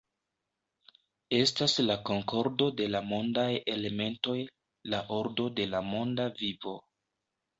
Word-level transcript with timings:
Estas 1.39 1.75
la 1.89 1.97
konkordo 2.09 2.69
de 2.79 2.87
la 2.95 3.01
mondaj 3.11 3.45
elementoj, 3.75 4.37
la 4.95 5.03
ordo 5.21 5.45
de 5.61 5.67
la 5.75 5.83
monda 5.91 6.25
vivo. 6.41 6.75